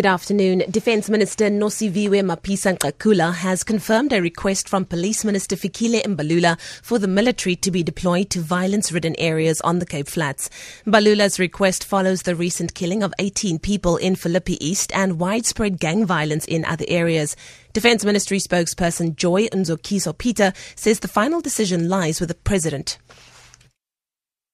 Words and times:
Good 0.00 0.06
afternoon. 0.06 0.62
Defence 0.70 1.10
Minister 1.10 1.50
Nosiviwe 1.50 2.24
Mapisa-Nqakula 2.24 3.34
has 3.34 3.62
confirmed 3.62 4.14
a 4.14 4.22
request 4.22 4.66
from 4.66 4.86
Police 4.86 5.26
Minister 5.26 5.56
Fikile 5.56 6.02
Mbalula 6.02 6.58
for 6.82 6.98
the 6.98 7.06
military 7.06 7.54
to 7.56 7.70
be 7.70 7.82
deployed 7.82 8.30
to 8.30 8.40
violence-ridden 8.40 9.14
areas 9.18 9.60
on 9.60 9.78
the 9.78 9.84
Cape 9.84 10.08
Flats. 10.08 10.48
Mbalula's 10.86 11.38
request 11.38 11.84
follows 11.84 12.22
the 12.22 12.34
recent 12.34 12.72
killing 12.74 13.02
of 13.02 13.12
18 13.18 13.58
people 13.58 13.98
in 13.98 14.16
Philippi 14.16 14.56
East 14.66 14.90
and 14.94 15.20
widespread 15.20 15.78
gang 15.78 16.06
violence 16.06 16.46
in 16.46 16.64
other 16.64 16.86
areas. 16.88 17.36
Defence 17.74 18.02
Ministry 18.02 18.38
spokesperson 18.38 19.14
Joy 19.14 19.48
Nzokiso 19.48 20.16
Peter 20.16 20.54
says 20.76 21.00
the 21.00 21.08
final 21.08 21.42
decision 21.42 21.90
lies 21.90 22.20
with 22.20 22.30
the 22.30 22.34
President. 22.36 22.96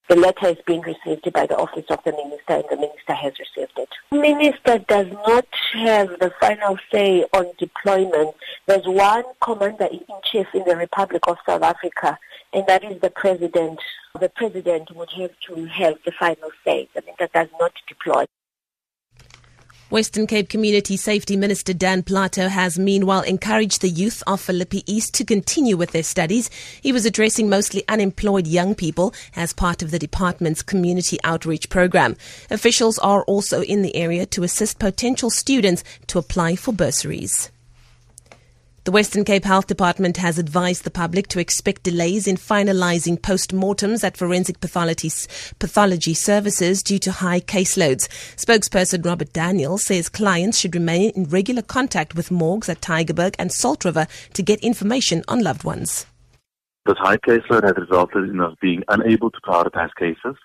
The 0.09 0.15
letter 0.15 0.47
is 0.47 0.57
being 0.65 0.81
received 0.81 1.31
by 1.33 1.45
the 1.47 1.57
office 1.57 1.85
of 1.89 2.01
the 2.05 2.13
minister 2.13 2.53
and 2.53 2.63
the 2.69 2.77
minister 2.77 3.13
has 3.13 3.33
received 3.39 3.77
it. 3.77 3.89
The 4.09 4.19
minister 4.19 4.79
does 4.79 5.07
not 5.27 5.45
have 5.73 6.07
the 6.19 6.31
final 6.39 6.77
say 6.89 7.25
on 7.33 7.51
deployment. 7.57 8.33
There's 8.67 8.85
one 8.85 9.25
commander-in-chief 9.41 10.47
in 10.53 10.63
the 10.63 10.77
Republic 10.77 11.23
of 11.27 11.37
South 11.45 11.61
Africa 11.61 12.17
and 12.53 12.65
that 12.67 12.85
is 12.85 13.01
the 13.01 13.09
president. 13.09 13.79
The 14.19 14.29
president 14.29 14.95
would 14.95 15.09
have 15.11 15.31
to 15.47 15.65
have 15.65 15.95
the 16.05 16.13
final 16.13 16.51
say. 16.63 16.87
The 16.95 17.01
minister 17.01 17.27
does 17.33 17.49
not 17.59 17.73
deploy. 17.87 18.25
Western 19.89 20.27
Cape 20.27 20.49
Community 20.49 20.97
Safety 20.97 21.37
Minister 21.37 21.73
Dan 21.73 22.03
Plato 22.03 22.49
has 22.49 22.77
meanwhile 22.77 23.21
encouraged 23.21 23.79
the 23.79 23.87
youth 23.87 24.21
of 24.27 24.41
Philippi 24.41 24.83
East 24.85 25.13
to 25.13 25.23
continue 25.23 25.77
with 25.77 25.91
their 25.91 26.03
studies. 26.03 26.49
He 26.81 26.91
was 26.91 27.05
addressing 27.05 27.47
mostly 27.47 27.85
unemployed 27.87 28.47
young 28.47 28.75
people 28.75 29.13
as 29.33 29.53
part 29.53 29.81
of 29.81 29.91
the 29.91 29.99
department's 29.99 30.61
community 30.61 31.17
outreach 31.23 31.69
program. 31.69 32.17
Officials 32.51 32.99
are 32.99 33.23
also 33.23 33.61
in 33.61 33.81
the 33.81 33.95
area 33.95 34.25
to 34.25 34.43
assist 34.43 34.77
potential 34.77 35.29
students 35.29 35.85
to 36.07 36.19
apply 36.19 36.57
for 36.57 36.73
bursaries. 36.73 37.49
The 38.87 38.91
Western 38.91 39.25
Cape 39.25 39.43
Health 39.43 39.67
Department 39.67 40.15
has 40.15 40.39
advised 40.39 40.85
the 40.85 40.89
public 40.89 41.27
to 41.27 41.41
expect 41.41 41.83
delays 41.83 42.25
in 42.25 42.37
finalising 42.37 43.21
post-mortems 43.21 44.01
at 44.01 44.15
forensic 44.15 44.61
pathology, 44.61 46.13
services 46.13 46.83
due 46.83 46.99
to 46.99 47.11
high 47.11 47.41
caseloads. 47.41 48.07
Spokesperson 48.37 49.05
Robert 49.05 49.33
Daniel 49.33 49.77
says 49.77 50.07
clients 50.07 50.57
should 50.57 50.73
remain 50.73 51.09
in 51.17 51.25
regular 51.25 51.61
contact 51.61 52.15
with 52.15 52.31
morgues 52.31 52.69
at 52.69 52.79
Tygerberg 52.79 53.35
and 53.37 53.51
Salt 53.51 53.83
River 53.83 54.07
to 54.31 54.41
get 54.41 54.61
information 54.61 55.21
on 55.27 55.43
loved 55.43 55.65
ones. 55.65 56.05
This 56.85 56.95
high 56.97 57.17
caseload 57.17 57.63
has 57.65 57.75
resulted 57.75 58.29
in 58.29 58.39
us 58.39 58.55
being 58.61 58.83
unable 58.87 59.31
to 59.31 59.41
prioritize 59.41 59.93
cases, 59.99 60.37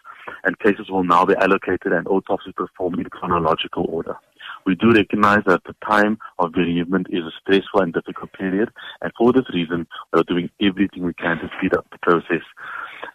and 0.43 0.59
cases 0.59 0.91
will 0.91 1.05
now 1.05 1.25
be 1.25 1.37
allocated 1.37 1.93
and 1.93 2.09
autopsies 2.09 2.55
performed 2.56 2.99
in 2.99 3.05
chronological 3.05 3.87
order. 3.89 4.17
We 4.65 4.75
do 4.77 4.93
recognize 4.93 5.43
that 5.47 5.63
the 5.65 5.75
time 5.87 6.19
of 6.39 6.53
bereavement 6.53 7.09
is 7.11 7.25
a 7.25 7.33
stressful 7.41 7.81
and 7.81 7.93
difficult 7.93 8.33
period, 8.33 8.71
and 9.01 9.13
for 9.19 9.33
this 9.33 9.49
reason, 9.53 9.87
we 10.13 10.21
are 10.21 10.25
doing 10.25 10.51
everything 10.61 11.05
we 11.05 11.15
can 11.15 11.39
to 11.39 11.51
speed 11.59 11.75
up 11.75 11.87
the 11.91 11.99
process. 12.03 12.43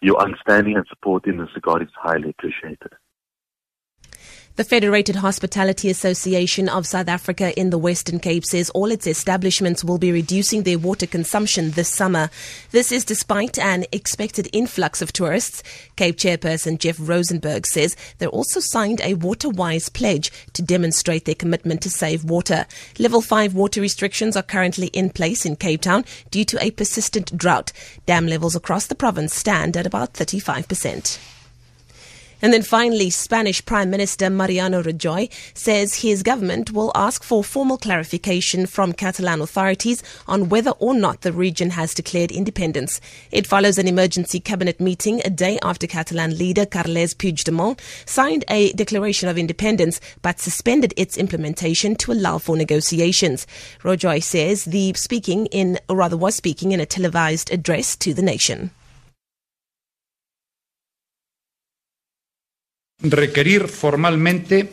Your 0.02 0.20
understanding 0.20 0.76
and 0.76 0.86
support 0.88 1.26
in 1.26 1.38
this 1.38 1.48
regard 1.54 1.82
is 1.82 1.88
highly 1.94 2.30
appreciated. 2.30 2.92
The 4.58 4.64
Federated 4.64 5.14
Hospitality 5.14 5.88
Association 5.88 6.68
of 6.68 6.84
South 6.84 7.06
Africa 7.06 7.56
in 7.56 7.70
the 7.70 7.78
Western 7.78 8.18
Cape 8.18 8.44
says 8.44 8.70
all 8.70 8.90
its 8.90 9.06
establishments 9.06 9.84
will 9.84 9.98
be 9.98 10.10
reducing 10.10 10.64
their 10.64 10.80
water 10.80 11.06
consumption 11.06 11.70
this 11.70 11.88
summer. 11.88 12.28
This 12.72 12.90
is 12.90 13.04
despite 13.04 13.56
an 13.56 13.84
expected 13.92 14.48
influx 14.52 15.00
of 15.00 15.12
tourists. 15.12 15.62
Cape 15.94 16.16
chairperson 16.16 16.80
Jeff 16.80 16.96
Rosenberg 16.98 17.68
says 17.68 17.94
they're 18.18 18.28
also 18.30 18.58
signed 18.58 19.00
a 19.04 19.14
water-wise 19.14 19.88
pledge 19.90 20.32
to 20.54 20.62
demonstrate 20.62 21.24
their 21.24 21.36
commitment 21.36 21.80
to 21.82 21.88
save 21.88 22.24
water. 22.24 22.66
Level 22.98 23.22
5 23.22 23.54
water 23.54 23.80
restrictions 23.80 24.36
are 24.36 24.42
currently 24.42 24.88
in 24.88 25.10
place 25.10 25.46
in 25.46 25.54
Cape 25.54 25.82
Town 25.82 26.04
due 26.32 26.44
to 26.46 26.60
a 26.60 26.72
persistent 26.72 27.38
drought. 27.38 27.72
Dam 28.06 28.26
levels 28.26 28.56
across 28.56 28.88
the 28.88 28.96
province 28.96 29.32
stand 29.32 29.76
at 29.76 29.86
about 29.86 30.14
35%. 30.14 31.37
And 32.40 32.52
then 32.52 32.62
finally, 32.62 33.10
Spanish 33.10 33.64
Prime 33.64 33.90
Minister 33.90 34.30
Mariano 34.30 34.82
Rajoy 34.82 35.28
says 35.54 36.02
his 36.02 36.22
government 36.22 36.72
will 36.72 36.92
ask 36.94 37.24
for 37.24 37.42
formal 37.42 37.78
clarification 37.78 38.66
from 38.66 38.92
Catalan 38.92 39.40
authorities 39.40 40.02
on 40.28 40.48
whether 40.48 40.70
or 40.78 40.94
not 40.94 41.22
the 41.22 41.32
region 41.32 41.70
has 41.70 41.94
declared 41.94 42.30
independence. 42.30 43.00
It 43.32 43.46
follows 43.46 43.76
an 43.76 43.88
emergency 43.88 44.38
cabinet 44.38 44.80
meeting 44.80 45.20
a 45.24 45.30
day 45.30 45.58
after 45.62 45.88
Catalan 45.88 46.38
leader 46.38 46.64
Carles 46.64 47.14
Puigdemont 47.14 47.80
signed 48.06 48.44
a 48.48 48.72
declaration 48.72 49.28
of 49.28 49.36
independence 49.36 50.00
but 50.22 50.38
suspended 50.38 50.94
its 50.96 51.18
implementation 51.18 51.96
to 51.96 52.12
allow 52.12 52.38
for 52.38 52.56
negotiations. 52.56 53.46
Rajoy 53.82 54.22
says 54.22 54.64
the 54.64 54.92
speaking 54.94 55.46
in, 55.46 55.78
or 55.88 55.96
rather 55.96 56.16
was 56.16 56.36
speaking 56.36 56.70
in 56.70 56.80
a 56.80 56.86
televised 56.86 57.52
address 57.52 57.96
to 57.96 58.14
the 58.14 58.22
nation. 58.22 58.70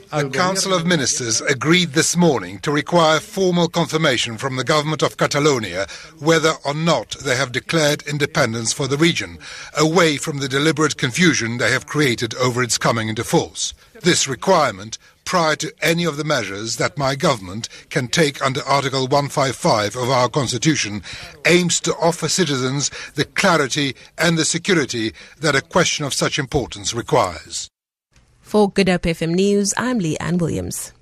The 0.10 0.32
Council 0.34 0.74
of 0.74 0.84
Ministers 0.84 1.42
agreed 1.42 1.90
this 1.90 2.18
morning 2.18 2.58
to 2.62 2.72
require 2.72 3.20
formal 3.20 3.68
confirmation 3.68 4.40
from 4.40 4.56
the 4.56 4.64
government 4.64 5.04
of 5.04 5.16
Catalonia 5.16 5.86
whether 6.18 6.54
or 6.66 6.74
not 6.74 7.12
they 7.24 7.36
have 7.36 7.52
declared 7.52 8.02
independence 8.08 8.74
for 8.74 8.88
the 8.88 8.98
region, 8.98 9.38
away 9.78 10.18
from 10.18 10.40
the 10.40 10.48
deliberate 10.48 10.98
confusion 10.98 11.60
they 11.60 11.70
have 11.70 11.86
created 11.86 12.34
over 12.34 12.64
its 12.64 12.80
coming 12.80 13.10
into 13.10 13.24
force. 13.24 13.76
This 14.02 14.28
requirement 14.28 14.98
prior 15.24 15.56
to 15.58 15.72
any 15.84 16.04
of 16.04 16.18
the 16.18 16.24
measures 16.24 16.78
that 16.78 16.98
my 16.98 17.14
government 17.14 17.70
can 17.92 18.08
take 18.08 18.44
under 18.44 18.64
Article 18.64 19.02
155 19.02 19.96
of 19.96 20.10
our 20.10 20.30
Constitution 20.30 21.04
aims 21.46 21.80
to 21.82 21.94
offer 21.98 22.28
citizens 22.28 22.90
the 23.14 23.26
clarity 23.26 23.96
and 24.18 24.36
the 24.36 24.46
security 24.46 25.14
that 25.40 25.56
a 25.56 25.62
question 25.62 26.06
of 26.06 26.16
such 26.16 26.40
importance 26.40 26.92
requires. 26.92 27.70
For 28.56 28.70
Good 28.70 28.88
Hope 28.88 29.02
FM 29.02 29.36
News, 29.36 29.74
I'm 29.76 30.00
Lee 30.00 30.16
Ann 30.16 30.38
Williams. 30.38 30.95